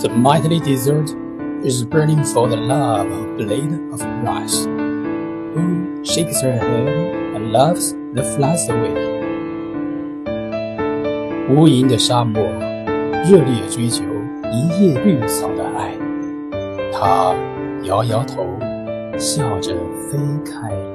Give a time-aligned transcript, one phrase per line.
[0.00, 1.14] The mighty desert
[1.62, 4.64] is burning for the love of blade of grass.
[5.54, 6.88] Who shakes her head
[7.34, 8.94] and loves the flies away?
[11.48, 12.42] 无垠的沙漠，
[13.24, 14.02] 热烈追求
[14.50, 15.94] 一叶绿草的爱。
[16.92, 17.34] 他
[17.84, 18.44] 摇摇头，
[19.18, 19.74] 笑着
[20.10, 20.91] 飞开了。